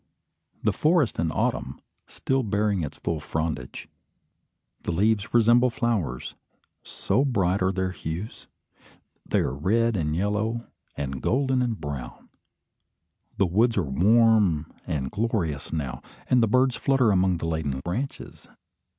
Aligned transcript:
The 0.63 0.73
forest 0.73 1.19
in 1.19 1.31
autumn; 1.31 1.79
still 2.07 2.41
bearing 2.41 2.81
its 2.81 2.97
full 2.97 3.19
frondage. 3.19 3.87
The 4.81 4.91
leaves 4.91 5.31
resemble 5.31 5.69
flowers, 5.69 6.33
so 6.81 7.23
bright 7.23 7.61
are 7.61 7.71
their 7.71 7.91
hues. 7.91 8.47
They 9.27 9.41
are 9.41 9.53
red 9.53 9.95
and 9.95 10.15
yellow, 10.15 10.65
and 10.97 11.21
golden 11.21 11.61
and 11.61 11.79
brown. 11.79 12.29
The 13.37 13.45
woods 13.45 13.77
are 13.77 13.83
warm 13.83 14.73
and 14.87 15.11
glorious 15.11 15.71
now, 15.71 16.01
and 16.27 16.41
the 16.41 16.47
birds 16.47 16.75
flutter 16.75 17.11
among 17.11 17.37
the 17.37 17.45
laden 17.45 17.79
branches. 17.81 18.49